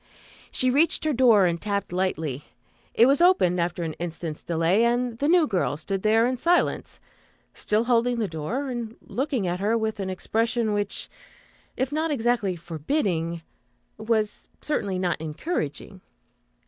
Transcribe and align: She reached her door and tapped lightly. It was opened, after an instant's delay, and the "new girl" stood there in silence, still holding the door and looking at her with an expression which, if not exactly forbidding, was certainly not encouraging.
She 0.51 0.71
reached 0.71 1.05
her 1.05 1.13
door 1.13 1.45
and 1.45 1.61
tapped 1.61 1.93
lightly. 1.93 2.45
It 2.95 3.05
was 3.05 3.21
opened, 3.21 3.59
after 3.61 3.83
an 3.83 3.93
instant's 3.99 4.41
delay, 4.41 4.83
and 4.83 5.19
the 5.19 5.27
"new 5.27 5.45
girl" 5.45 5.77
stood 5.77 6.01
there 6.01 6.25
in 6.25 6.37
silence, 6.37 6.99
still 7.53 7.83
holding 7.83 8.17
the 8.17 8.27
door 8.27 8.69
and 8.71 8.95
looking 9.05 9.45
at 9.45 9.59
her 9.59 9.77
with 9.77 9.99
an 9.99 10.09
expression 10.09 10.73
which, 10.73 11.07
if 11.77 11.91
not 11.91 12.09
exactly 12.09 12.55
forbidding, 12.55 13.43
was 13.99 14.49
certainly 14.59 14.97
not 14.97 15.21
encouraging. 15.21 16.01